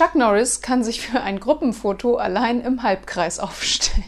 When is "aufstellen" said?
3.38-4.02